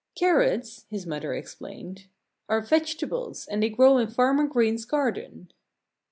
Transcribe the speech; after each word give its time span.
"Carrots," 0.15 0.87
his 0.89 1.05
mother 1.05 1.35
explained, 1.35 2.07
"are 2.49 2.59
vegetables 2.61 3.45
and 3.45 3.61
they 3.61 3.69
grow 3.69 3.99
in 3.99 4.07
Farmer 4.07 4.47
Green's 4.47 4.83
garden." 4.83 5.51